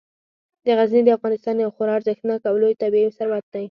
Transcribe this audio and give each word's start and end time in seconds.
غزني 0.77 1.01
د 1.05 1.09
افغانستان 1.17 1.55
یو 1.59 1.73
خورا 1.75 1.93
ارزښتناک 1.97 2.41
او 2.49 2.55
لوی 2.61 2.73
طبعي 2.81 3.07
ثروت 3.17 3.45
دی. 3.53 3.59